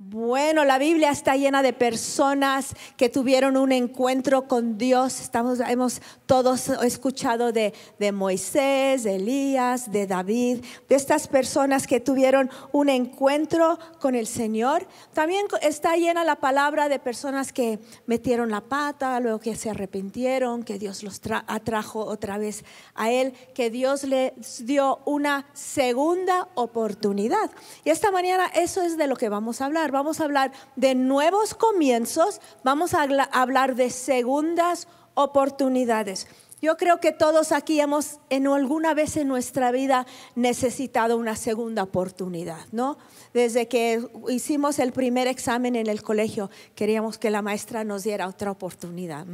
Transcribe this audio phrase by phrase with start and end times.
[0.00, 5.20] Bueno, la Biblia está llena de personas que tuvieron un encuentro con Dios.
[5.20, 11.98] Estamos, hemos todos escuchado de, de, Moisés, de Elías, de David, de estas personas que
[11.98, 14.86] tuvieron un encuentro con el Señor.
[15.14, 20.62] También está llena la palabra de personas que metieron la pata, luego que se arrepintieron,
[20.62, 27.50] que Dios los atrajo otra vez a Él, que Dios les dio una segunda oportunidad.
[27.84, 30.94] Y esta mañana eso es de lo que vamos a hablar vamos a hablar de
[30.94, 36.26] nuevos comienzos, vamos a hablar de segundas oportunidades.
[36.60, 41.84] Yo creo que todos aquí hemos en alguna vez en nuestra vida necesitado una segunda
[41.84, 42.98] oportunidad, ¿no?
[43.32, 48.26] Desde que hicimos el primer examen en el colegio, queríamos que la maestra nos diera
[48.26, 49.24] otra oportunidad,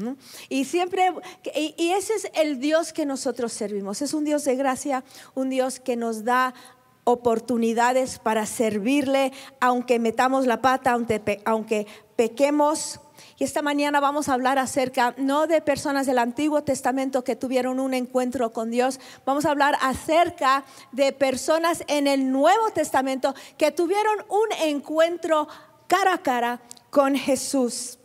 [0.51, 1.15] Y siempre,
[1.55, 5.03] y ese es el Dios que nosotros servimos, es un Dios de gracia,
[5.35, 6.55] un Dios que nos da
[7.05, 10.93] oportunidades para servirle, aunque metamos la pata,
[11.45, 11.87] aunque,
[12.17, 13.01] pequemos.
[13.39, 17.81] Y esta mañana vamos a hablar acerca, no de personas del Antiguo Testamento que tuvieron
[17.81, 23.71] un encuentro con Dios, vamos a hablar acerca de personas en el Nuevo Testamento que
[23.71, 25.49] tuvieron un encuentro
[25.87, 27.99] cara a cara con Jesús.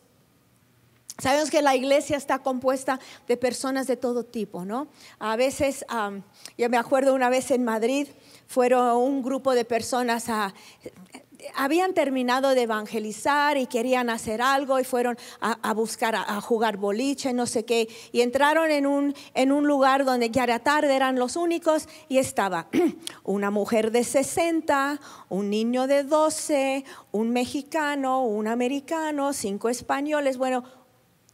[1.20, 4.88] Sabemos que la iglesia está compuesta de personas de todo tipo, ¿no?
[5.20, 5.86] A veces,
[6.58, 8.08] yo me acuerdo una vez en Madrid,
[8.50, 10.28] fueron un grupo de personas
[11.56, 17.32] habían terminado de evangelizar y querían hacer algo y fueron a, buscar, a, jugar boliche,
[17.32, 21.18] no sé qué, y entraron en un, en un lugar donde ya era tarde, eran
[21.18, 22.68] los únicos, y estaba
[23.24, 30.64] una mujer de 60, un niño de 12, un mexicano, un americano, cinco españoles, bueno,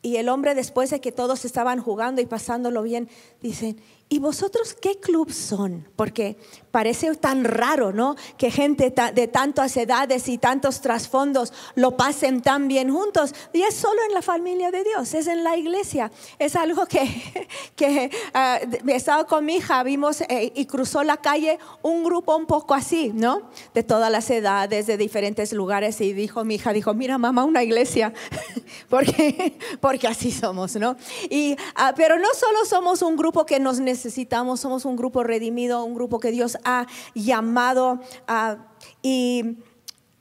[0.06, 3.10] y el hombre después de que todos estaban jugando y pasándolo bien,
[3.42, 5.90] dicen, ¿y vosotros qué club son?
[5.96, 6.38] Porque
[6.76, 8.18] parece tan raro, ¿no?
[8.38, 13.34] Que gente de tantas edades y tantos trasfondos lo pasen tan bien juntos.
[13.54, 16.12] Y es solo en la familia de Dios, es en la iglesia.
[16.38, 21.16] Es algo que, que uh, he estado con mi hija, vimos eh, y cruzó la
[21.16, 23.44] calle un grupo un poco así, ¿no?
[23.74, 26.02] De todas las edades, de diferentes lugares.
[26.02, 28.12] Y dijo mi hija, dijo, mira mamá, una iglesia.
[28.90, 30.98] porque, porque así somos, ¿no?
[31.30, 35.82] Y, ah, pero no solo somos un grupo que nos necesitamos, somos un grupo redimido,
[35.86, 38.02] un grupo que Dios ha llamado
[39.02, 39.58] y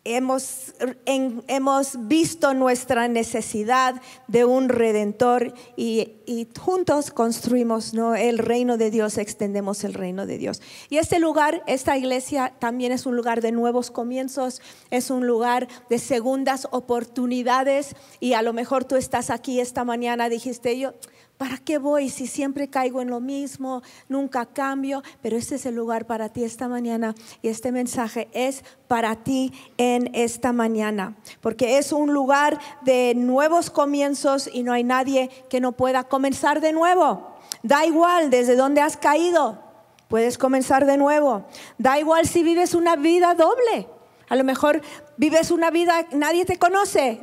[0.05, 0.75] hemos,
[1.07, 6.11] hemos visto nuestra necesidad de un redentor y,
[6.59, 8.15] juntos construimos ¿no?
[8.15, 10.63] el reino de Dios, extendemos el reino de Dios.
[10.89, 14.61] Y este lugar, esta iglesia también es un lugar de nuevos comienzos,
[14.91, 20.29] es un lugar de segundas oportunidades y a lo mejor tú estás aquí esta mañana,
[20.29, 20.95] dijiste yo
[21.37, 25.03] ¿Para qué voy si siempre caigo en lo mismo, nunca cambio?
[25.21, 29.53] Pero este es el lugar para ti esta mañana y este mensaje es para ti
[29.77, 35.61] en esta mañana, porque es un lugar de nuevos comienzos y no hay nadie que
[35.61, 37.35] no pueda comenzar de nuevo.
[37.65, 39.59] Da igual desde dónde has caído,
[40.07, 41.47] puedes comenzar de nuevo.
[41.79, 43.89] Da igual si vives una vida doble.
[44.29, 44.83] A lo mejor
[45.17, 47.19] vives una vida, nadie te conoce,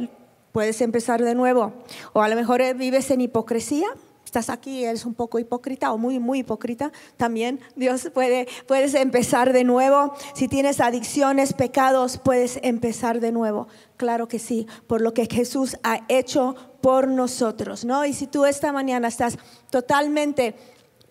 [0.51, 1.73] puedes empezar de nuevo.
[2.13, 3.87] O a lo mejor eh, vives en hipocresía,
[4.31, 9.51] estás aquí, eres un poco hipócrita o muy, muy hipócrita, también Dios puede, puedes empezar
[9.51, 10.13] de nuevo.
[10.33, 13.67] Si tienes adicciones, pecados, puedes empezar de nuevo.
[13.97, 18.05] Claro que sí, por lo que Jesús ha hecho por nosotros, ¿no?
[18.05, 19.37] Y si tú esta mañana estás
[19.69, 20.55] totalmente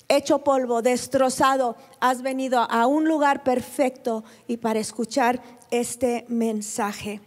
[0.08, 7.20] hecho polvo, destrozado, has venido a un lugar perfecto y para escuchar este mensaje.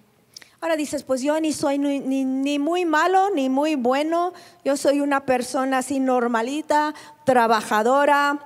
[0.64, 4.32] Ahora dices, pues yo ni soy ni, muy malo ni muy bueno,
[4.64, 8.40] yo soy una persona así normalita, trabajadora,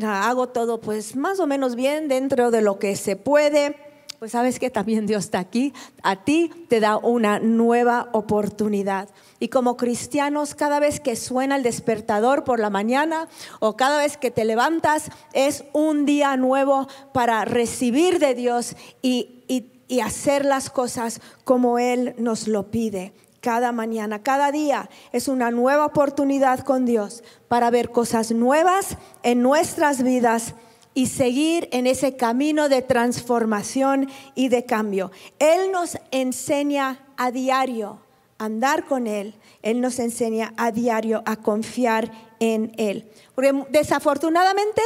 [0.00, 3.76] hago todo pues más o menos bien dentro de lo que se puede.
[4.20, 5.74] Pues sabes que también Dios está aquí,
[6.04, 9.08] a ti te da una nueva oportunidad.
[9.40, 13.26] Y como cristianos, cada vez que suena el despertador por la mañana
[13.58, 19.42] o cada vez que te levantas, es un día nuevo para recibir de Dios y,
[19.48, 23.12] y y hacer las cosas como Él nos lo pide.
[23.40, 29.42] Cada mañana, cada día es una nueva oportunidad con Dios para ver cosas nuevas en
[29.42, 30.54] nuestras vidas
[30.94, 35.10] y seguir en ese camino de transformación y de cambio.
[35.38, 37.98] Él nos enseña a diario
[38.38, 39.34] andar con Él.
[39.62, 42.10] Él nos enseña a diario a confiar
[42.40, 43.10] en Él.
[43.34, 44.82] Porque desafortunadamente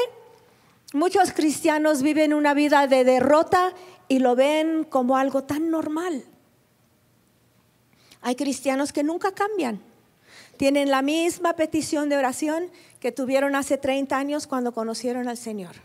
[0.95, 3.73] muchos cristianos viven una vida de derrota
[4.09, 6.25] y lo ven como algo tan normal.
[8.21, 9.81] Hay cristianos que nunca cambian.
[10.57, 12.71] Tienen la misma petición de oración
[13.01, 15.77] que tuvieron hace 30 años cuando conocieron al Señor.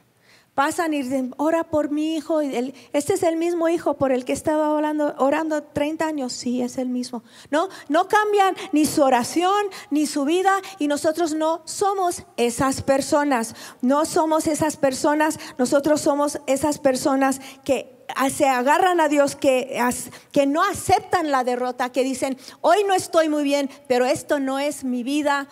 [0.56, 2.42] Pasan y dicen, ora por mi hijo.
[2.42, 6.31] Este es el mismo hijo por el que estaba orando, orando 30 años.
[6.31, 7.24] Sí, es el mismo.
[7.50, 13.56] No, no cambian ni su oración ni su vida y nosotros no somos esas personas.
[13.81, 15.40] No somos esas personas.
[15.58, 19.79] Nosotros somos esas personas que se agarran a Dios, que,
[20.31, 24.59] que no aceptan la derrota, que dicen, hoy no estoy muy bien, pero esto no
[24.59, 25.47] es mi vida.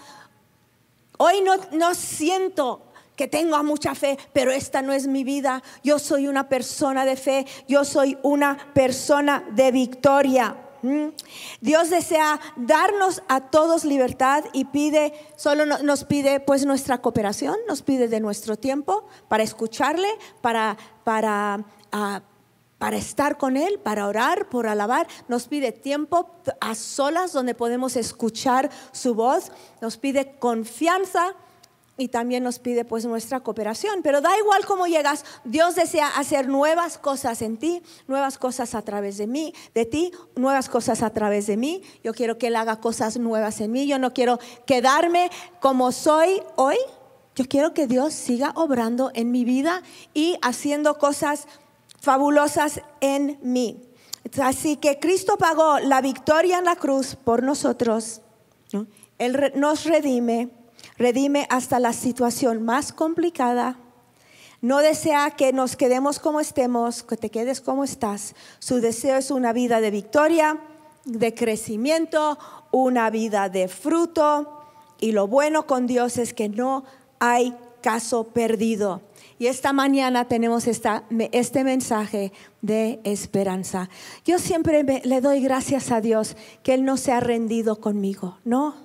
[1.17, 2.81] Hoy no, no siento
[3.15, 5.61] que tengo mucha fe, pero esta no es mi vida.
[5.83, 10.57] Yo soy una persona de fe, yo soy una persona de victoria.
[10.81, 11.09] ¿Mm?
[11.59, 17.83] Dios desea darnos a todos libertad y pide, solo nos pide pues nuestra cooperación, nos
[17.83, 20.07] pide de nuestro tiempo para escucharle,
[20.41, 22.21] para, para, ah,
[22.81, 25.05] para estar con Él, para orar, por alabar.
[25.27, 29.51] Nos pide tiempo a solas donde podemos escuchar su voz,
[29.81, 31.35] nos pide confianza
[31.95, 34.01] y también nos pide pues nuestra cooperación.
[34.01, 38.81] Pero da igual cómo llegas, Dios desea hacer nuevas cosas en ti, nuevas cosas a
[38.81, 41.83] través de mí, de ti, nuevas cosas a través de mí.
[42.03, 43.85] Yo quiero que Él haga cosas nuevas en mí.
[43.85, 45.29] Yo no quiero quedarme
[45.59, 46.77] como soy hoy.
[47.35, 49.83] Yo quiero que Dios siga obrando en mi vida
[50.15, 51.47] y haciendo cosas
[52.01, 53.81] fabulosas en mí.
[54.41, 58.19] Así que Cristo pagó la victoria en la cruz por nosotros.
[59.17, 60.49] Él nos redime
[61.01, 63.77] redime hasta la situación más complicada.
[64.61, 68.35] No desea que nos quedemos como estemos, que te quedes como estás.
[68.59, 70.59] Su deseo es una vida de victoria,
[71.05, 72.37] de crecimiento,
[72.69, 74.59] una vida de fruto.
[74.99, 76.83] Y lo bueno con Dios es que no
[77.19, 79.01] hay caso perdido.
[79.41, 83.89] Y esta mañana tenemos esta, este mensaje de esperanza.
[84.23, 88.75] Yo siempre le doy gracias a Dios que Él no se ha rendido conmigo, ¿no?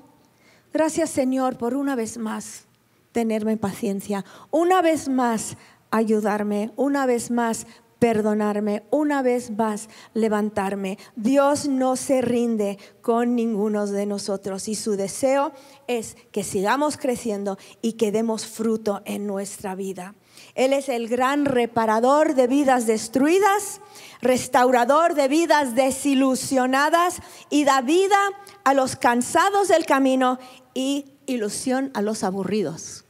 [0.73, 2.69] Gracias Señor por una vez más
[3.13, 5.59] tenerme paciencia, una vez más
[5.91, 7.67] ayudarme, una vez más
[7.99, 10.97] perdonarme, una vez más levantarme.
[11.17, 15.53] Dios no se rinde con ninguno de nosotros y su deseo
[15.87, 20.15] es que sigamos creciendo y que demos fruto en nuestra vida.
[20.55, 23.81] Él es el gran reparador de vidas destruidas,
[24.21, 27.19] restaurador de vidas desilusionadas
[27.51, 28.19] y da vida
[28.65, 30.39] a los cansados del camino
[30.75, 33.05] y ilusión a los aburridos.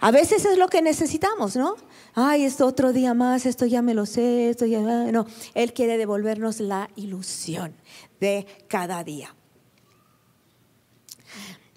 [0.00, 1.76] A veces es lo que necesitamos, ¿no?
[2.14, 4.80] Ay, esto otro día más, esto ya me lo sé, esto ya...
[4.80, 7.74] No, Él quiere devolvernos la ilusión
[8.18, 9.34] de cada día.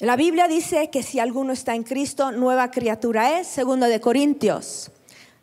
[0.03, 4.91] La Biblia dice que si alguno está en Cristo, nueva criatura es, segundo de Corintios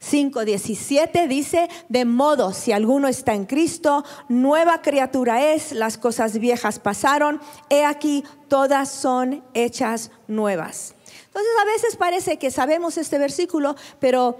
[0.02, 6.78] 5:17 dice, de modo, si alguno está en Cristo, nueva criatura es, las cosas viejas
[6.78, 7.40] pasaron,
[7.70, 10.94] he aquí, todas son hechas nuevas.
[11.28, 14.36] Entonces a veces parece que sabemos este versículo, pero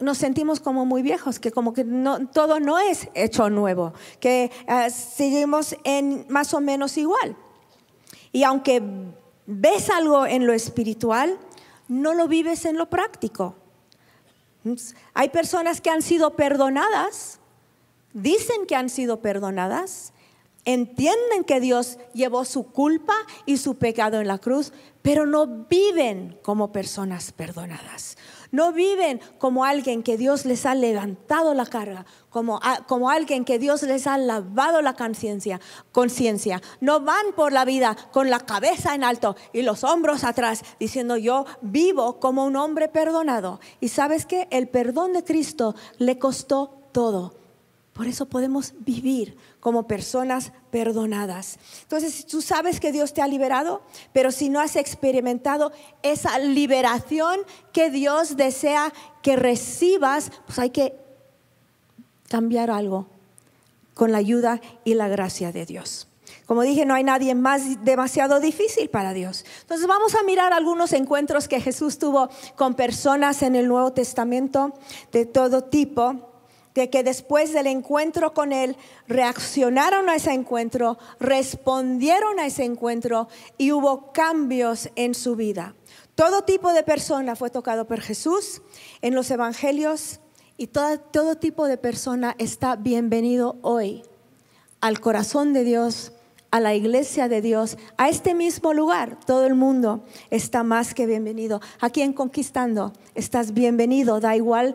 [0.00, 1.84] nos sentimos como muy viejos, que como que
[2.32, 7.36] todo no es hecho nuevo, que ah, seguimos en más o menos igual.
[8.32, 8.82] Y aunque
[9.46, 11.38] ves algo en lo espiritual,
[11.88, 13.56] no lo vives en lo práctico.
[15.14, 17.40] Hay personas que han sido perdonadas,
[18.12, 20.12] dicen que han sido perdonadas,
[20.64, 23.14] entienden que Dios llevó su culpa
[23.46, 24.72] y su pecado en la cruz,
[25.02, 28.16] pero no viven como personas perdonadas.
[28.52, 33.58] No viven como alguien que Dios les ha levantado la carga, como, como alguien que
[33.58, 35.58] Dios les ha lavado la conciencia,
[35.90, 36.60] conciencia.
[36.80, 41.16] No van por la vida con la cabeza en alto y los hombros atrás, diciendo
[41.16, 43.58] yo vivo como un hombre perdonado.
[43.80, 47.41] Y sabes que el perdón de Cristo le costó todo.
[47.92, 51.58] Por eso podemos vivir como personas perdonadas.
[51.82, 53.82] Entonces, tú sabes que Dios te ha liberado,
[54.14, 55.72] pero si no has experimentado
[56.02, 57.40] esa liberación
[57.72, 60.96] que Dios desea que recibas, pues hay que
[62.28, 63.08] cambiar algo
[63.92, 66.08] con la ayuda y la gracia de Dios.
[66.46, 69.44] Como dije, no hay nadie más demasiado difícil para Dios.
[69.60, 74.72] Entonces vamos a mirar algunos encuentros que Jesús tuvo con personas en el Nuevo Testamento
[75.12, 76.31] de todo tipo
[76.74, 78.76] de que después del encuentro con Él
[79.08, 85.74] reaccionaron a ese encuentro, respondieron a ese encuentro y hubo cambios en su vida.
[86.14, 88.62] Todo tipo de persona fue tocado por Jesús
[89.00, 90.20] en los evangelios
[90.56, 94.02] y todo, todo tipo de persona está bienvenido hoy
[94.80, 96.12] al corazón de Dios,
[96.50, 99.18] a la iglesia de Dios, a este mismo lugar.
[99.24, 101.60] Todo el mundo está más que bienvenido.
[101.80, 104.74] Aquí en Conquistando estás bienvenido, da igual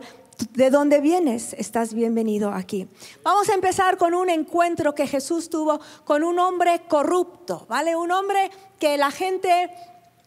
[0.52, 2.88] de dónde vienes, estás bienvenido aquí.
[3.22, 7.96] Vamos a empezar con un encuentro que Jesús tuvo con un hombre corrupto, ¿vale?
[7.96, 9.70] Un hombre que la gente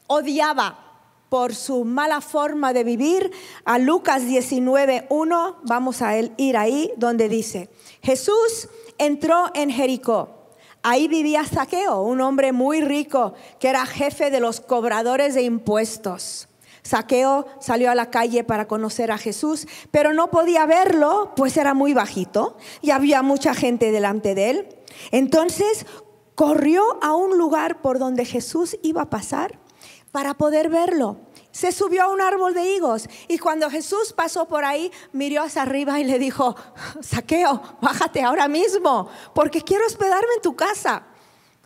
[0.08, 0.88] odiaba.
[1.30, 3.32] por su mala forma de vivir,
[3.63, 7.70] a Lucas 19.1, vamos a ir ahí, donde dice,
[8.03, 10.41] Jesús entró en Jericó.
[10.84, 16.50] Ahí vivía Saqueo, un hombre muy rico que era jefe de los cobradores de impuestos.
[16.84, 21.74] Saqueo salió a la calle para conocer a Jesús, pero no podía verlo, pues era
[21.74, 24.70] muy bajito y había mucha gente delante de él.
[25.12, 25.86] Entonces
[26.36, 29.60] corrió a un lugar por donde Jesús iba a pasar
[30.12, 31.18] para poder verlo.
[31.52, 35.64] Se subió a un árbol de higos y cuando Jesús pasó por ahí, miró hacia
[35.64, 36.56] arriba y le dijo,
[37.02, 41.04] Saqueo, bájate ahora mismo, porque quiero hospedarme en tu casa.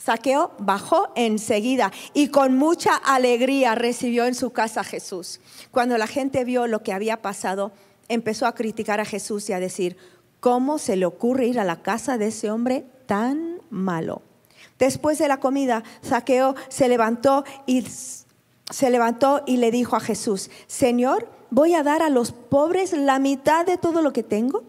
[0.06, 5.40] Saqueo bajó enseguida y con mucha alegría recibió en su casa a Jesús.
[5.72, 7.72] Cuando la gente vio lo que había pasado,
[8.08, 9.98] empezó a criticar a Jesús y a decir,
[10.40, 14.22] ¿cómo se le ocurre ir a la casa de ese hombre tan malo?
[14.78, 17.84] Después de la comida, Saqueo se levantó y
[18.70, 23.18] se levantó y le dijo a Jesús, Señor, voy a dar a los pobres la
[23.18, 24.66] mitad de todo lo que tengo.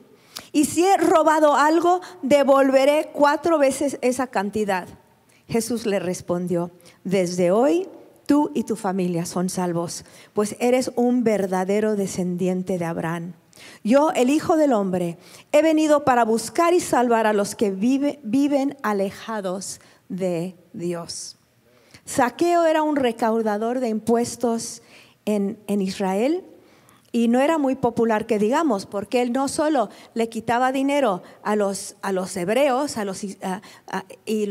[0.53, 4.89] Y si he robado algo, devolveré cuatro veces esa cantidad.
[5.49, 6.71] Jesús le respondió,
[7.05, 7.89] desde hoy
[8.27, 13.35] tú y tu familia son salvos, pues eres un verdadero descendiente de Abraham.
[13.83, 15.19] Yo, el Hijo del Hombre,
[15.53, 21.37] he venido para buscar y salvar a los que viven alejados de Dios.
[22.05, 24.83] Saqueo era un recaudador de impuestos
[25.25, 26.45] en, en Israel
[27.17, 31.57] y no era muy popular que digamos, porque él no solo le quitaba dinero a
[31.57, 33.39] los, a los hebreos a los, y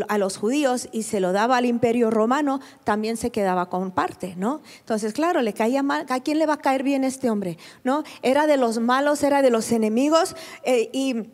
[0.07, 4.33] a los judíos y se lo daba al imperio romano, también se quedaba con parte,
[4.35, 4.61] ¿no?
[4.79, 7.59] Entonces, claro, le caía mal, ¿a quién le va a caer bien este hombre?
[7.83, 8.01] ¿No?
[8.23, 11.29] Era de los malos, era de los enemigos eh, y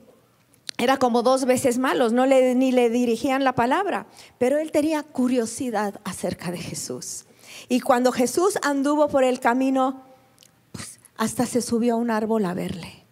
[0.77, 4.05] era como dos veces malos, no le, ni le dirigían la palabra,
[4.38, 7.23] pero él tenía curiosidad acerca de Jesús.
[7.69, 10.11] Y cuando Jesús anduvo por el camino,
[11.22, 13.06] hasta se subió a un árbol a verle.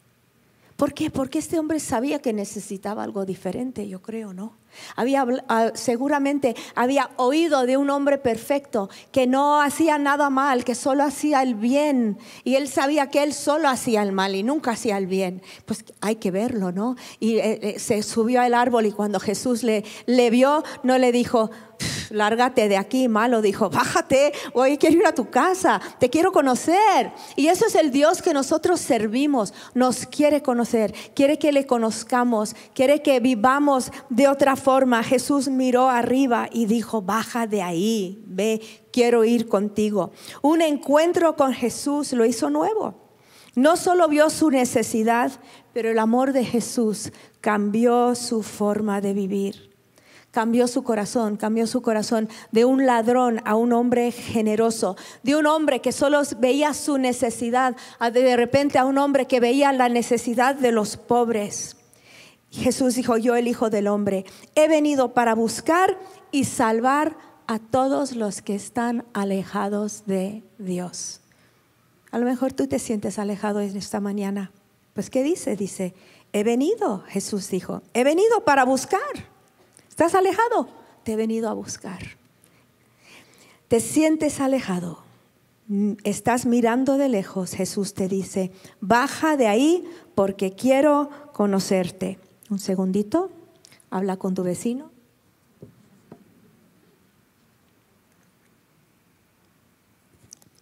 [0.77, 1.11] ¿Por qué?
[1.11, 4.57] Porque este hombre sabía que necesitaba algo diferente, yo creo, ¿no?
[4.95, 10.73] Había, ah, seguramente había oído de un hombre perfecto que no hacía nada mal, que
[10.73, 12.17] solo hacía el bien.
[12.43, 15.43] Y él sabía que él solo hacía el mal y nunca hacía el bien.
[15.65, 16.95] Pues hay que verlo, ¿no?
[17.19, 21.11] Y eh, eh, se subió al árbol y cuando Jesús le, le vio, no le
[21.11, 21.51] dijo,
[22.09, 23.41] lárgate de aquí, malo.
[23.41, 27.11] Dijo, bájate, hoy quiero ir a tu casa, te quiero conocer.
[27.35, 29.53] Y eso es el Dios que nosotros servimos.
[29.73, 35.03] Nos quiere conocer, quiere que le conozcamos, quiere que vivamos de otra forma.
[35.03, 40.11] Jesús miró arriba y dijo, baja de ahí, ve, quiero ir contigo.
[40.41, 42.95] Un encuentro con Jesús lo hizo nuevo.
[43.55, 45.31] No solo vio su necesidad,
[45.73, 49.68] pero el amor de Jesús cambió su forma de vivir
[50.31, 55.47] cambió su corazón, cambió su corazón de un ladrón a un hombre generoso, de un
[55.47, 59.89] hombre que solo veía su necesidad, a de repente a un hombre que veía la
[59.89, 61.75] necesidad de los pobres.
[62.51, 65.99] Jesús dijo, yo el Hijo del Hombre, he venido para buscar
[66.31, 67.15] y salvar
[67.47, 71.21] a todos los que están alejados de Dios.
[72.11, 74.51] A lo mejor tú te sientes alejado en esta mañana.
[74.93, 75.55] Pues ¿qué dice?
[75.55, 75.93] Dice,
[76.33, 78.99] he venido, Jesús dijo, he venido para buscar
[79.99, 80.69] ¿Estás alejado?
[81.03, 81.99] Te he venido a buscar.
[83.67, 84.99] ¿Te sientes alejado?
[85.67, 87.51] Mm, estás mirando de lejos.
[87.51, 89.83] Jesús te dice, baja de ahí
[90.15, 92.17] porque quiero conocerte.
[92.49, 93.29] Un segundito,
[93.89, 94.89] habla con tu vecino.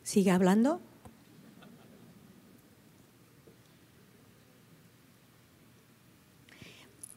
[0.01, 0.79] Sigue hablando.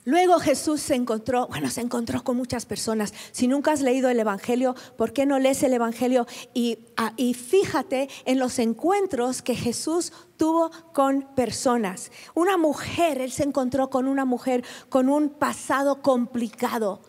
[0.04, 3.12] Luego Jesús se encontró, bueno, se encontró con muchas personas.
[3.32, 6.26] Si nunca has leído el Evangelio, ¿por qué no lees el Evangelio?
[6.54, 12.10] Y, ah, y, fíjate en los encuentros que Jesús tuvo con personas.
[12.34, 17.00] Una mujer, él se encontró con una mujer con un pasado complicado.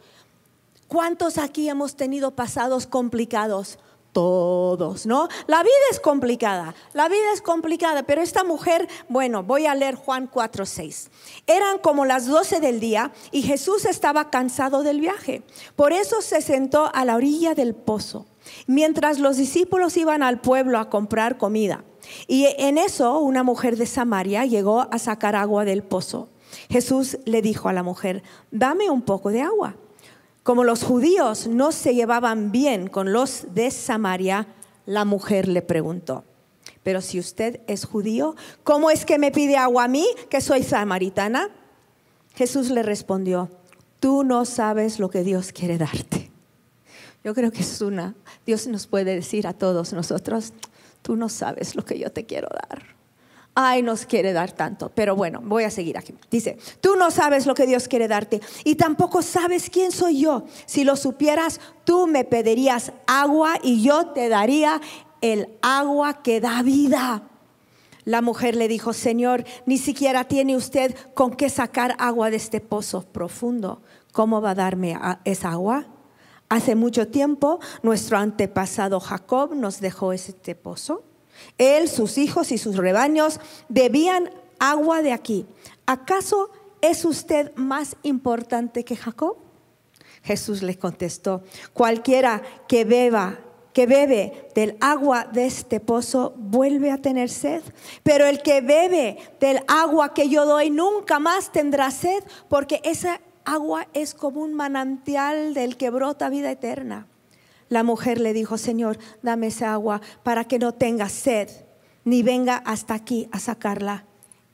[0.90, 3.80] ¿Cuántos aquí hemos tenido pasados complicados?
[4.12, 5.28] Todos, ¿no?
[5.48, 9.96] La vida es complicada, la vida es complicada, pero esta mujer, bueno, voy a leer
[9.96, 11.12] Juan 4, 6.
[11.48, 15.44] Eran como las 12 del día y Jesús estaba cansado del viaje.
[15.76, 18.26] Por eso se sentó a la orilla del pozo,
[18.68, 21.84] mientras los discípulos iban al pueblo a comprar comida.
[22.28, 26.28] Y en eso una mujer de Samaria llegó a sacar agua del pozo.
[26.70, 29.76] Jesús le dijo a la mujer, dame un poco de agua.
[30.44, 34.48] Como los judíos no se llevaban bien con los de Samaria,
[34.86, 36.24] la mujer le preguntó,
[36.84, 40.64] pero si usted es judío, ¿cómo es que me pide agua a mí, que soy
[40.64, 41.50] samaritana?
[42.34, 43.52] Jesús le respondió,
[44.00, 46.32] tú no sabes lo que Dios quiere darte.
[47.24, 50.54] Yo creo que es una, Dios nos puede decir a todos nosotros,
[51.04, 53.01] tú no sabes lo que yo te quiero dar.
[53.54, 56.16] Ay, nos quiere dar tanto, pero bueno, voy a seguir aquí.
[56.30, 60.46] Dice, tú no sabes lo que Dios quiere darte y tampoco sabes quién soy yo.
[60.66, 64.80] Si lo supieras, tú me pedirías agua y yo te daría
[65.20, 67.24] el agua que da vida.
[68.06, 72.62] La mujer le dijo, Señor, ni siquiera tiene usted con qué sacar agua de este
[72.62, 73.82] pozo profundo.
[74.14, 75.88] ¿Cómo va a darme esa agua?
[76.50, 81.04] Hace mucho tiempo nuestro antepasado Jacob nos dejó este pozo.
[81.58, 84.30] Él, sus hijos y sus rebaños bebían
[84.60, 85.46] agua de aquí.
[85.86, 86.50] ¿Acaso
[86.82, 89.38] es usted más importante que Jacob?
[90.24, 91.44] Jesús le contestó,
[91.74, 93.40] cualquiera que beba
[93.74, 97.62] que bebe del agua de este pozo vuelve a tener sed,
[98.04, 103.22] pero el que bebe del agua que yo doy nunca más tendrá sed, porque esa
[103.46, 107.08] agua es como un manantial del que brota vida eterna.
[107.72, 111.48] La mujer le dijo, Señor, dame esa agua para que no tenga sed,
[112.04, 114.04] ni venga hasta aquí a sacarla.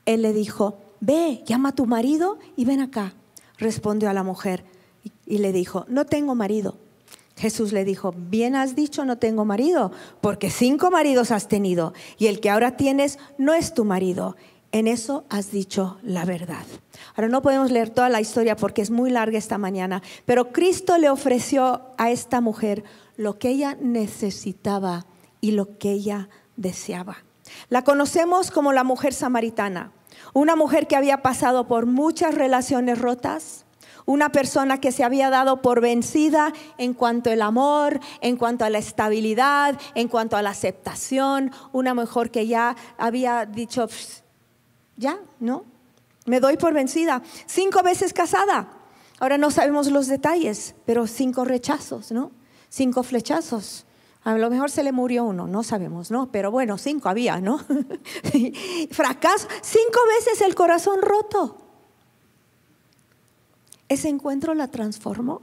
[0.06, 3.14] Él le dijo, ve, llama a tu marido y ven acá.
[3.56, 4.64] Respondió a la mujer
[5.26, 6.78] y le dijo, no tengo marido.
[7.36, 12.28] Jesús le dijo, bien has dicho, no tengo marido, porque cinco maridos has tenido y
[12.28, 14.36] el que ahora tienes no es tu marido.
[14.70, 16.64] En eso has dicho la verdad.
[17.14, 20.98] Ahora no podemos leer toda la historia porque es muy larga esta mañana, pero Cristo
[20.98, 22.84] le ofreció a esta mujer
[23.16, 25.06] lo que ella necesitaba
[25.40, 27.24] y lo que ella deseaba.
[27.70, 29.92] La conocemos como la mujer samaritana,
[30.34, 33.64] una mujer que había pasado por muchas relaciones rotas,
[34.04, 38.70] una persona que se había dado por vencida en cuanto al amor, en cuanto a
[38.70, 43.86] la estabilidad, en cuanto a la aceptación, una mujer que ya había dicho,
[44.98, 45.64] ya, ¿no?
[46.26, 47.22] Me doy por vencida.
[47.46, 48.68] Cinco veces casada.
[49.18, 52.30] Ahora no sabemos los detalles, pero cinco rechazos, ¿no?
[52.68, 53.86] Cinco flechazos.
[54.24, 56.30] A lo mejor se le murió uno, no sabemos, ¿no?
[56.30, 57.58] Pero bueno, cinco había, ¿no?
[58.90, 59.48] Fracaso.
[59.62, 61.56] Cinco veces el corazón roto.
[63.88, 65.40] Ese encuentro la transformó.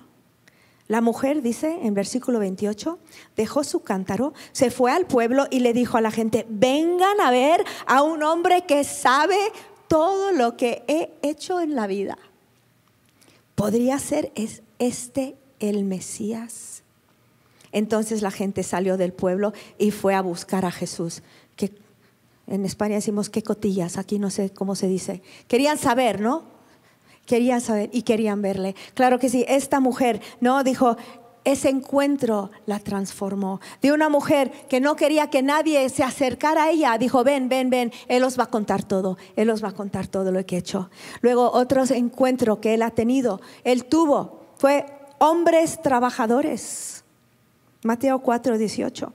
[0.88, 3.00] La mujer, dice en versículo 28,
[3.36, 7.32] dejó su cántaro, se fue al pueblo y le dijo a la gente, vengan a
[7.32, 9.38] ver a un hombre que sabe
[9.88, 12.18] todo lo que he hecho en la vida.
[13.56, 14.32] ¿Podría ser
[14.78, 16.84] este el Mesías?
[17.72, 21.24] Entonces la gente salió del pueblo y fue a buscar a Jesús.
[21.56, 21.74] Que
[22.48, 25.24] en España decimos qué cotillas, aquí no sé cómo se dice.
[25.48, 26.55] Querían saber, ¿no?
[27.26, 28.76] Querían saber y querían verle.
[28.94, 30.64] Claro que sí, esta mujer, ¿no?
[30.64, 30.96] Dijo,
[31.46, 33.62] ese encuentro la transformó.
[33.82, 37.70] De una mujer que no quería que nadie se acercara a ella, dijo, ven, ven,
[37.70, 40.56] ven, Él os va a contar todo, Él os va a contar todo lo que
[40.56, 40.90] he hecho.
[41.22, 44.86] Luego otro encuentro que Él ha tenido, Él tuvo, fue
[45.20, 47.04] hombres trabajadores.
[47.84, 49.14] Mateo 4, 18.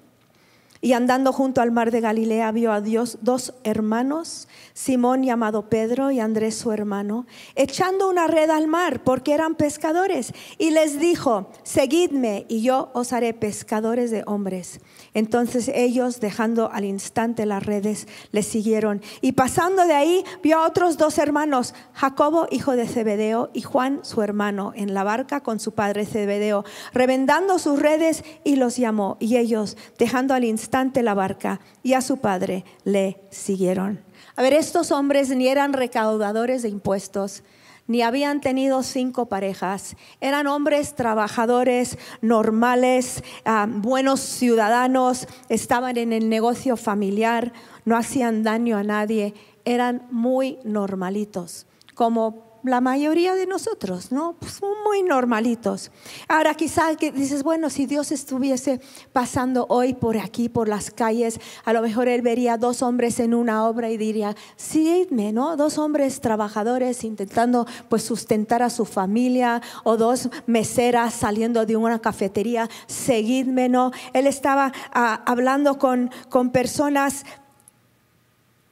[0.83, 6.11] Y andando junto al mar de Galilea vio a Dios dos hermanos, Simón llamado Pedro
[6.11, 10.33] y Andrés su hermano, echando una red al mar porque eran pescadores.
[10.57, 14.81] Y les dijo, seguidme y yo os haré pescadores de hombres.
[15.13, 19.03] Entonces ellos, dejando al instante las redes, le siguieron.
[19.21, 24.01] Y pasando de ahí, vio a otros dos hermanos, Jacobo, hijo de Zebedeo, y Juan,
[24.03, 26.65] su hermano, en la barca con su padre Zebedeo,
[26.95, 29.19] revendando sus redes y los llamó.
[29.21, 30.70] Y ellos, dejando al instante
[31.03, 34.01] la barca y a su padre, le siguieron.
[34.37, 37.43] A ver, estos hombres ni eran recaudadores de impuestos,
[37.87, 39.97] ni habían tenido cinco parejas.
[40.21, 47.53] Eran hombres trabajadores, normales, ah, buenos ciudadanos, estaban en el negocio familiar,
[47.85, 54.35] no hacían daño a nadie, eran muy normalitos, como la mayoría de nosotros, ¿no?
[54.39, 55.91] Pues muy normalitos.
[56.29, 58.81] Ahora quizás que dices, bueno, si Dios estuviese
[59.13, 63.35] pasando hoy por aquí, por las calles, a lo mejor Él vería dos hombres en
[63.35, 65.57] una obra y diría, sígueme, ¿no?
[65.57, 72.01] Dos hombres trabajadores intentando pues sustentar a su familia o dos meseras saliendo de una
[72.01, 73.91] cafetería, seguidme, ¿no?
[74.13, 77.25] Él estaba ah, hablando con, con personas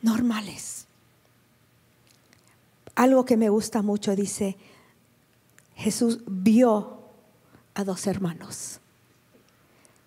[0.02, 0.77] normales
[2.98, 4.56] algo que me gusta mucho, dice,
[5.76, 6.98] Jesús vio
[7.74, 8.80] a dos hermanos.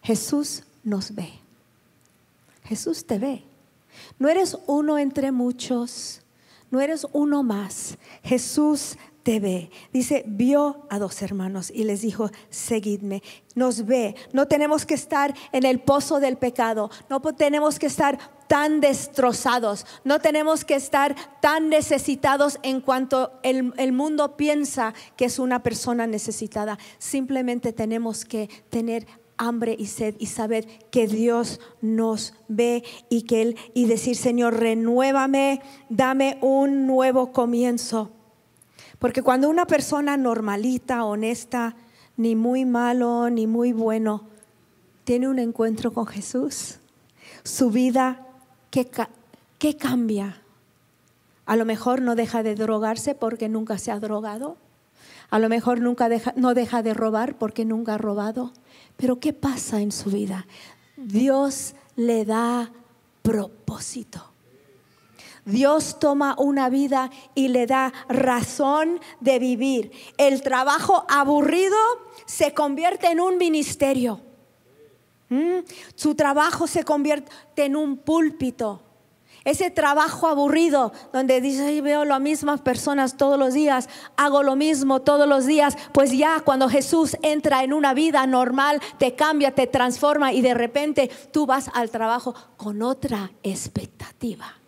[0.03, 1.29] Jesús nos ve.
[2.65, 3.45] Jesús te ve.
[4.19, 6.21] No eres uno entre muchos,
[6.69, 7.97] no eres uno más.
[8.23, 9.69] Jesús te ve.
[9.93, 13.21] Dice, vio a dos hermanos y les dijo, seguidme.
[13.55, 14.15] Nos ve.
[14.33, 16.89] No tenemos que estar en el pozo del pecado.
[17.09, 19.85] No tenemos que estar tan destrozados.
[20.03, 25.61] No tenemos que estar tan necesitados en cuanto el, el mundo piensa que es una
[25.63, 26.79] persona necesitada.
[26.97, 29.05] Simplemente tenemos que tener
[29.37, 34.59] hambre y sed y saber que Dios nos ve y que Él y decir, Señor,
[34.59, 38.11] renuévame, dame un nuevo comienzo.
[39.01, 41.75] Porque cuando una persona normalita, honesta,
[42.17, 44.27] ni muy malo, ni muy bueno,
[45.05, 46.77] tiene un encuentro con Jesús,
[47.43, 48.27] su vida,
[48.69, 48.87] ¿qué,
[49.57, 50.43] qué cambia?
[51.47, 54.57] A lo mejor no deja de drogarse porque nunca se ha drogado.
[55.31, 58.53] A lo mejor nunca deja, no deja de robar porque nunca ha robado.
[58.97, 60.45] Pero ¿qué pasa en su vida?
[60.95, 62.71] Dios le da
[63.23, 64.30] propósito.
[65.45, 69.91] Dios toma una vida y le da razón de vivir.
[70.17, 71.77] El trabajo aburrido
[72.25, 74.21] se convierte en un ministerio.
[75.29, 75.59] ¿Mm?
[75.95, 78.81] Su trabajo se convierte en un púlpito.
[79.43, 85.01] Ese trabajo aburrido donde dice, veo las mismas personas todos los días, hago lo mismo
[85.01, 89.65] todos los días, pues ya cuando Jesús entra en una vida normal, te cambia, te
[89.65, 94.60] transforma y de repente tú vas al trabajo con otra expectativa.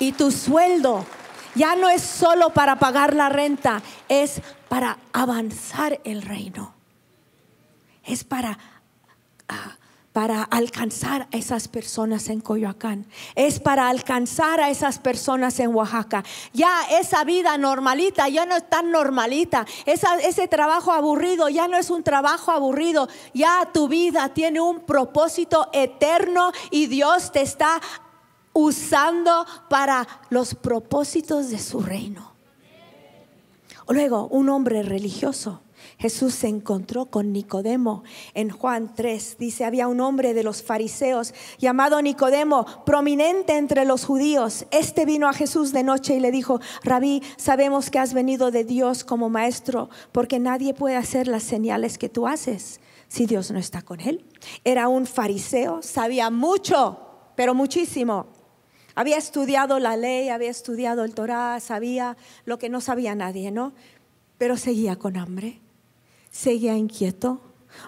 [0.00, 1.06] Y tu sueldo
[1.54, 6.74] ya no es solo para pagar la renta, es para avanzar el reino.
[8.02, 8.58] Es para
[10.12, 16.24] para alcanzar a esas personas en Coyoacán, es para alcanzar a esas personas en Oaxaca.
[16.52, 21.90] Ya esa vida normalita ya no es tan normalita, ese trabajo aburrido ya no es
[21.90, 27.80] un trabajo aburrido, ya tu vida tiene un propósito eterno y Dios te está
[28.52, 32.32] usando para los propósitos de su reino.
[33.88, 35.60] Luego, un hombre religioso
[35.98, 38.04] Jesús se encontró con Nicodemo.
[38.34, 44.04] En Juan 3 dice, había un hombre de los fariseos llamado Nicodemo, prominente entre los
[44.04, 44.66] judíos.
[44.70, 48.64] Este vino a Jesús de noche y le dijo, rabí, sabemos que has venido de
[48.64, 53.58] Dios como maestro, porque nadie puede hacer las señales que tú haces si Dios no
[53.58, 54.24] está con él.
[54.64, 56.98] Era un fariseo, sabía mucho,
[57.36, 58.39] pero muchísimo.
[59.00, 63.72] Había estudiado la ley, había estudiado el Torah, sabía lo que no sabía nadie, ¿no?
[64.36, 65.60] Pero seguía con hambre
[66.30, 67.40] seguía inquieto.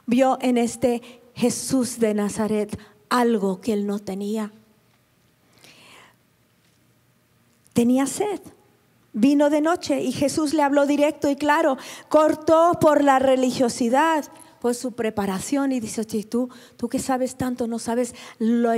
[0.06, 4.52] Vio en este Jesús de Nazaret algo que él no tenía.
[7.72, 8.40] Tenía sed.
[9.14, 11.76] Vino de noche y Jesús le habló directo y claro.
[12.08, 14.24] Cortó por la religiosidad,
[14.62, 18.72] por su preparación y dice, tú, tú que sabes tanto, no sabes lo,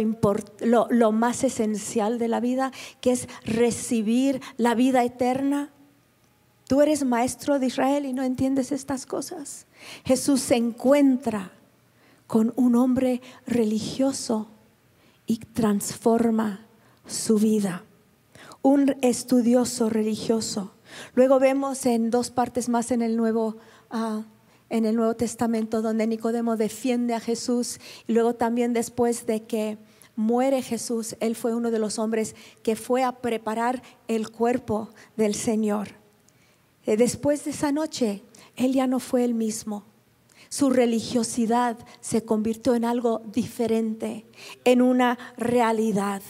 [0.60, 5.74] lo, lo más esencial de la vida, que es recibir la vida eterna.
[6.68, 9.66] Tú eres maestro de Israel y no entiendes estas cosas.
[10.06, 11.52] Jesús se encuentra
[12.26, 14.48] con un hombre religioso
[15.26, 16.64] y transforma
[17.06, 17.84] su vida.
[18.62, 20.72] Un estudioso religioso.
[21.14, 23.58] Luego vemos en dos partes más en el Nuevo,
[23.90, 24.22] ah,
[24.74, 29.78] en el Nuevo Testamento donde Nicodemo defiende a Jesús y luego también después de que
[30.16, 32.34] muere Jesús, él fue uno de los hombres
[32.64, 35.90] que fue a preparar el cuerpo del Señor.
[36.86, 38.24] Eh, después de esa noche,
[38.56, 39.84] él ya no fue el mismo.
[40.48, 44.26] Su religiosidad se convirtió en algo diferente,
[44.64, 46.20] en una realidad.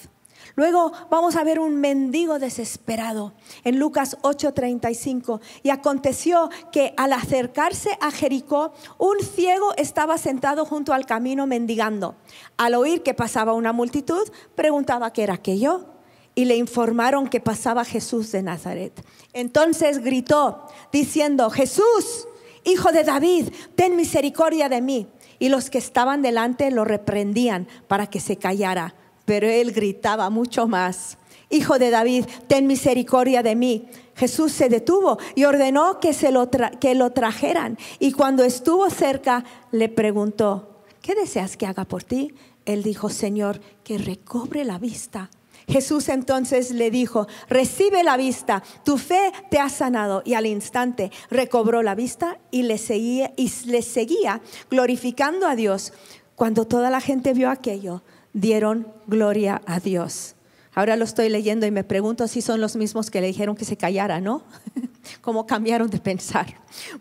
[0.54, 3.32] Luego vamos a ver un mendigo desesperado
[3.64, 5.40] en Lucas 8:35.
[5.62, 12.16] Y aconteció que al acercarse a Jericó, un ciego estaba sentado junto al camino mendigando.
[12.56, 14.22] Al oír que pasaba una multitud,
[14.54, 15.86] preguntaba qué era aquello
[16.34, 19.04] y le informaron que pasaba Jesús de Nazaret.
[19.32, 22.26] Entonces gritó diciendo, Jesús,
[22.64, 25.06] hijo de David, ten misericordia de mí.
[25.38, 30.66] Y los que estaban delante lo reprendían para que se callara, pero él gritaba mucho
[30.66, 31.18] más.
[31.50, 33.88] Hijo de David, ten misericordia de mí.
[34.16, 37.78] Jesús se detuvo y ordenó que, se lo, que lo trajeran.
[37.98, 42.32] Y cuando estuvo cerca, le preguntó, ¿qué deseas que haga por ti?
[42.64, 45.30] Él dijo, Señor, que recobre la vista.
[45.68, 50.22] Jesús entonces le dijo, recibe la vista, tu fe te ha sanado.
[50.24, 55.92] Y al instante recobró la vista y le seguía, y le seguía glorificando a Dios.
[56.36, 58.02] Cuando toda la gente vio aquello,
[58.34, 60.34] dieron gloria a Dios.
[60.74, 63.64] Ahora lo estoy leyendo y me pregunto si son los mismos que le dijeron que
[63.64, 64.42] se callara, ¿no?
[65.22, 66.46] ¿Cómo cambiaron de pensar?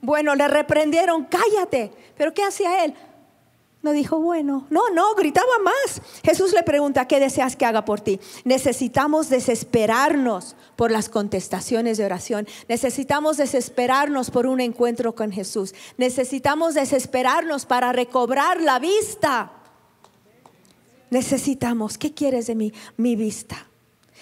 [0.01, 1.91] Bueno, le reprendieron, cállate.
[2.15, 2.93] Pero ¿qué hacía él?
[3.81, 6.01] No dijo, bueno, no, no, gritaba más.
[6.23, 8.21] Jesús le pregunta, ¿qué deseas que haga por ti?
[8.45, 12.47] Necesitamos desesperarnos por las contestaciones de oración.
[12.69, 15.73] Necesitamos desesperarnos por un encuentro con Jesús.
[15.97, 19.62] Necesitamos desesperarnos para recobrar la vista.
[21.13, 22.73] Necesitamos, ¿qué quieres de mí?
[22.97, 23.67] Mi vista.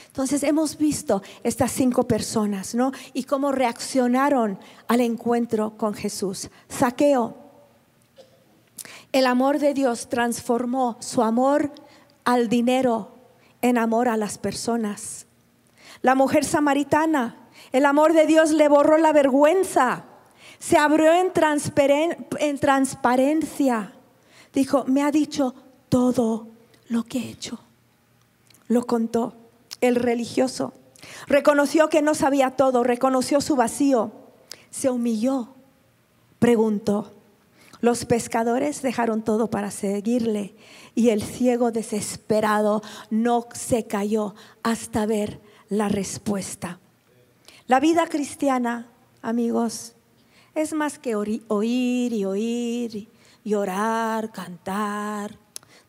[0.08, 2.91] Entonces hemos visto estas cinco personas, ¿no?
[3.13, 6.49] Y cómo reaccionaron al encuentro con Jesús.
[6.67, 7.38] Saqueo.
[9.13, 11.71] El amor de Dios transformó su amor
[12.25, 13.15] al dinero
[13.62, 15.27] en amor a las personas.
[16.01, 20.04] La mujer samaritana, el amor de Dios le borró la vergüenza.
[20.60, 21.32] Se abrió en,
[22.39, 23.93] en transparencia.
[24.51, 25.56] Dijo, me ha dicho
[25.88, 26.51] todo
[26.91, 27.58] lo que he hecho.
[28.67, 29.34] Lo contó
[29.80, 30.73] el religioso.
[31.25, 34.12] Reconoció que no sabía todo, reconoció su vacío,
[34.69, 35.56] se humilló,
[36.38, 37.13] preguntó.
[37.80, 40.54] Los pescadores dejaron todo para seguirle
[40.93, 46.80] y el ciego desesperado no se cayó hasta ver la respuesta.
[47.67, 48.88] La vida cristiana,
[49.21, 49.93] amigos,
[50.56, 53.10] es más que oír y oír
[53.45, 55.39] y orar, cantar.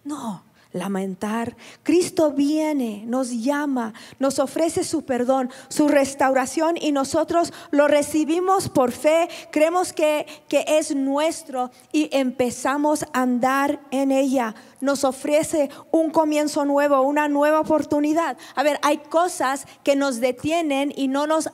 [0.04, 1.56] No, lamentar.
[1.82, 8.92] Cristo viene, nos llama, nos ofrece su perdón, su restauración y nosotros lo recibimos por
[8.92, 14.54] fe, creemos que, que es nuestro y empezamos a andar en ella.
[14.80, 18.36] Nos ofrece un comienzo nuevo, una nueva oportunidad.
[18.54, 21.50] A ver, hay cosas que nos detienen y no nos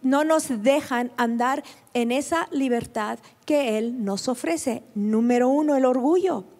[0.00, 4.84] no nos dejan andar en esa libertad que Él nos ofrece.
[4.94, 6.51] Número uno, el orgullo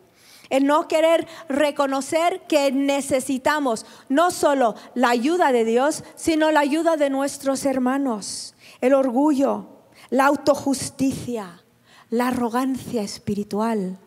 [0.53, 6.99] el no querer reconocer que necesitamos no solo la ayuda de Dios, sino la ayuda
[6.99, 9.67] de nuestros hermanos, el orgullo,
[10.11, 11.62] la autojusticia,
[12.11, 13.99] la arrogancia espiritual.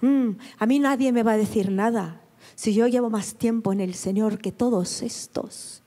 [0.00, 2.20] Mm, a mí nadie me va a decir nada
[2.56, 5.84] si yo llevo más tiempo en el Señor que todos estos.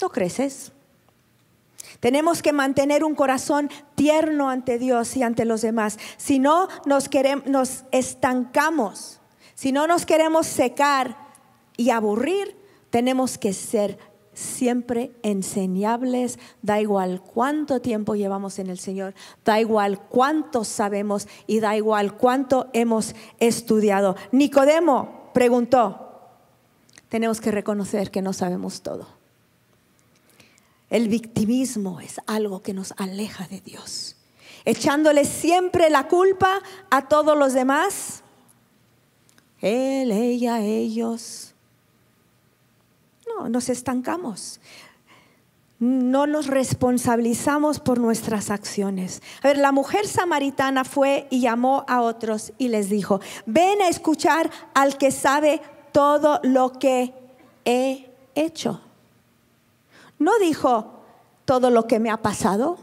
[0.00, 0.70] ¿No creces?
[2.00, 5.98] Tenemos que mantener un corazón tierno ante Dios y ante los demás.
[6.16, 9.20] Si no, nos, queremos, nos estancamos.
[9.54, 11.16] Si no nos queremos secar
[11.76, 12.56] y aburrir,
[12.90, 13.98] tenemos que ser
[14.38, 21.58] siempre enseñables, da igual cuánto tiempo llevamos en el Señor, da igual cuánto sabemos y
[21.58, 24.14] da igual cuánto hemos estudiado.
[24.30, 26.08] Nicodemo preguntó,
[27.08, 29.17] tenemos que reconocer que no sabemos todo.
[30.90, 34.16] El victimismo es algo que nos aleja de Dios.
[34.64, 38.22] Echándole siempre la culpa a todos los demás.
[39.60, 41.54] Él, ella, ellos.
[43.26, 44.60] No, nos estancamos.
[45.78, 49.22] No nos responsabilizamos por nuestras acciones.
[49.42, 53.88] A ver, la mujer samaritana fue y llamó a otros y les dijo, ven a
[53.88, 55.60] escuchar al que sabe
[55.92, 57.14] todo lo que
[57.64, 58.80] he hecho.
[60.18, 60.92] No dijo
[61.44, 62.78] todo lo que me ha pasado.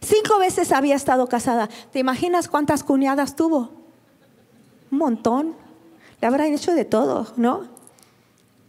[0.00, 1.68] Cinco veces había estado casada.
[1.92, 3.70] ¿Te imaginas cuántas cuñadas tuvo?
[4.90, 5.56] Un montón.
[6.20, 7.66] Le habrán hecho de todo, ¿no?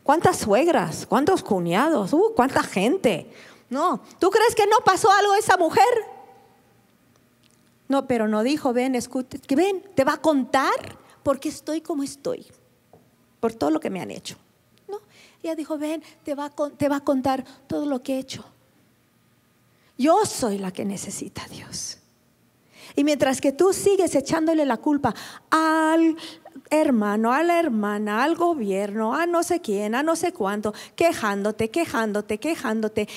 [0.03, 1.05] ¿Cuántas suegras?
[1.05, 2.13] ¿Cuántos cuñados?
[2.13, 3.31] Uh, ¿Cuánta gente?
[3.69, 4.01] No.
[4.19, 5.83] ¿Tú crees que no pasó algo esa mujer?
[7.87, 11.81] No, pero no dijo, ven, escucha, que ven, te va a contar por qué estoy
[11.81, 12.45] como estoy,
[13.39, 14.37] por todo lo que me han hecho.
[15.41, 18.45] Ella dijo, ven, te va, a, te va a contar todo lo que he hecho.
[19.97, 21.97] Yo soy la que necesita a Dios.
[22.95, 25.13] Y mientras que tú sigues echándole la culpa
[25.49, 26.17] al
[26.69, 31.69] hermano, a la hermana, al gobierno, a no sé quién, a no sé cuánto, quejándote,
[31.69, 33.07] quejándote, quejándote,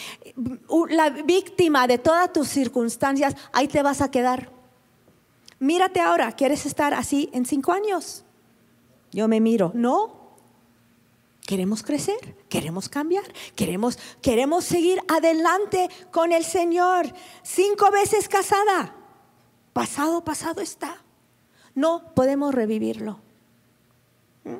[0.89, 4.51] la víctima de todas tus circunstancias, ahí te vas a quedar.
[5.59, 8.25] Mírate ahora, ¿quieres estar así en cinco años?
[9.13, 10.22] Yo me miro, no,
[11.53, 12.17] Queremos crecer,
[12.49, 17.13] queremos cambiar, queremos, queremos seguir adelante con el Señor.
[17.43, 18.97] Cinco veces casada,
[19.75, 21.03] pasado, pasado está.
[21.75, 23.21] No podemos revivirlo.
[24.45, 24.55] ¿Mm?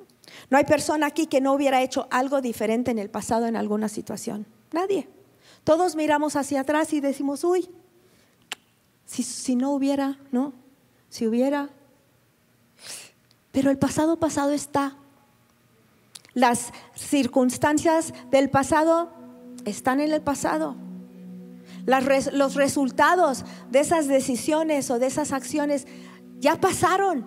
[0.51, 3.89] No hay persona aquí que no hubiera hecho algo diferente en el pasado en alguna
[3.89, 4.47] situación.
[4.71, 5.09] Nadie.
[5.65, 7.71] Todos miramos hacia atrás y decimos, uy,
[9.07, 10.53] si, si no hubiera, ¿no?
[11.09, 11.71] Si hubiera.
[13.51, 14.99] Pero el pasado pasado está.
[16.35, 19.11] Las circunstancias del pasado
[19.65, 20.77] están en el pasado.
[21.85, 25.87] los resultados de esas decisiones o de esas acciones
[26.39, 27.25] ya pasaron.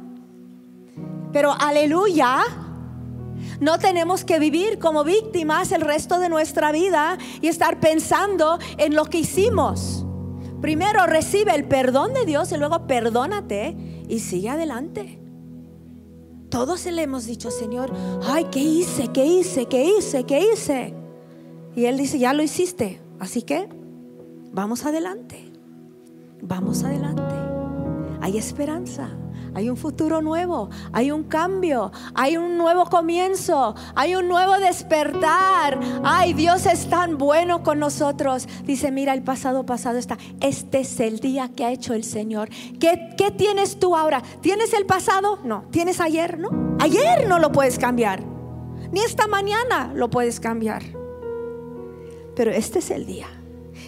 [1.32, 2.40] Pero aleluya,
[3.60, 8.96] no tenemos que vivir como víctimas el resto de nuestra vida y estar pensando en
[8.96, 10.06] lo que hicimos.
[10.62, 13.76] Primero recibe el perdón de Dios y luego perdónate
[14.08, 15.25] y sigue adelante.
[16.56, 17.92] Todos le hemos dicho, Señor,
[18.24, 19.10] ay, ¿qué hice?
[19.10, 19.66] ¿Qué hice?
[19.66, 20.24] ¿Qué hice?
[20.24, 20.94] ¿Qué hice?
[21.76, 23.02] Y Él dice, ya lo hiciste.
[23.20, 23.68] Así que
[24.54, 25.52] vamos adelante.
[26.42, 27.36] Vamos adelante.
[28.22, 29.10] hay esperanza.
[29.56, 35.80] Hay un futuro nuevo, hay un cambio, hay un nuevo comienzo, hay un nuevo despertar.
[36.04, 38.50] Ay, Dios es tan bueno con nosotros.
[38.66, 40.18] Dice, mira, el pasado pasado está.
[40.42, 42.50] Este es el día que ha hecho el Señor.
[42.82, 44.22] ¿Qué, qué tienes tú ahora?
[44.42, 45.40] ¿Tienes el pasado?
[45.46, 45.64] No.
[45.72, 46.38] ¿Tienes ayer?
[46.38, 46.76] No.
[46.82, 48.24] Ayer no lo puedes cambiar.
[48.92, 50.84] Ni esta mañana lo puedes cambiar.
[52.36, 53.28] Pero este es el día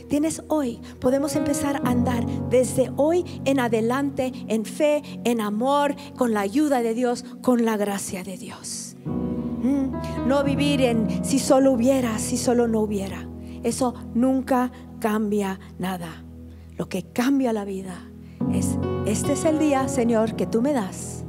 [0.08, 0.80] tienes hoy.
[1.00, 6.82] Podemos empezar a andar desde hoy en adelante en fe, en amor, con la ayuda
[6.82, 8.96] de Dios, con la gracia de Dios.
[9.06, 13.28] Mm, no vivir en si solo hubiera, si solo no hubiera.
[13.63, 16.24] Eso nunca cambia nada.
[16.78, 18.10] Lo que cambia la vida
[18.54, 21.26] es, este es el día, Señor, que tú me das.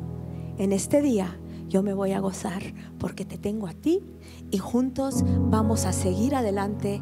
[0.59, 1.38] En este día
[1.69, 2.62] yo me voy a gozar
[2.99, 4.03] porque te tengo a ti
[4.51, 7.01] y juntos vamos a seguir adelante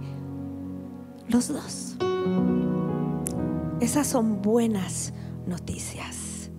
[1.28, 1.96] los dos.
[3.80, 5.12] Esas son buenas
[5.46, 6.50] noticias.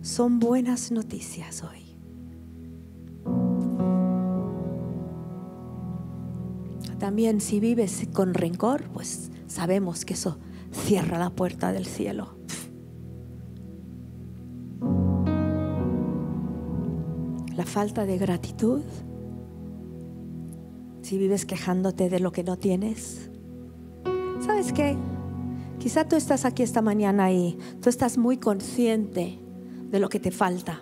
[0.00, 1.82] Son buenas noticias hoy.
[6.98, 10.38] También si vives con rencor, pues sabemos que eso
[10.70, 12.36] cierra la puerta del cielo.
[17.56, 18.82] La falta de gratitud,
[21.02, 23.30] si vives quejándote de lo que no tienes,
[24.44, 24.96] ¿Sabes qué?
[25.78, 29.38] Quizá tú estás aquí esta mañana y tú estás muy consciente
[29.90, 30.80] de lo que te falta.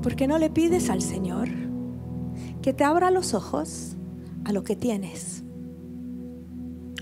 [0.00, 1.48] ¿Por qué no le pides al Señor
[2.62, 3.96] que te abra los ojos
[4.44, 5.42] a lo que tienes?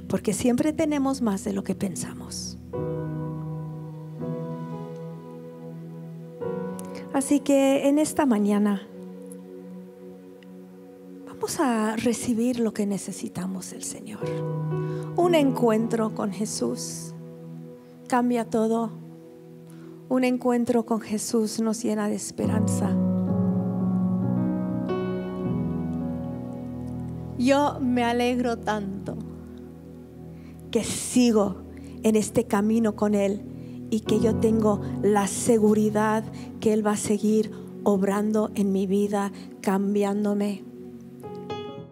[0.08, 2.58] Porque siempre tenemos más de lo que pensamos.
[7.12, 8.82] Así que en esta mañana
[11.58, 14.20] A recibir lo que necesitamos el Señor.
[15.16, 17.14] Un encuentro con Jesús
[18.08, 18.90] cambia todo.
[20.08, 22.90] Un encuentro con Jesús nos llena de esperanza.
[27.38, 29.16] Yo me alegro tanto
[30.72, 31.62] que sigo
[32.02, 36.24] en este camino con Él y que yo tengo la seguridad
[36.60, 37.52] que Él va a seguir
[37.84, 39.32] obrando en mi vida,
[39.62, 40.65] cambiándome